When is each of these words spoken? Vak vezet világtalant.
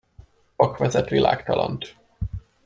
Vak 0.55 0.77
vezet 0.77 1.09
világtalant. 1.09 1.97